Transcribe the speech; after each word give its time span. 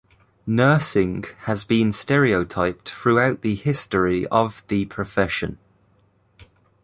Nursing 0.47 1.25
has 1.41 1.63
been 1.63 1.91
stereotyped 1.91 2.89
throughout 2.89 3.41
the 3.43 3.53
history 3.53 4.25
of 4.29 4.63
the 4.67 4.85
profession. 4.85 5.59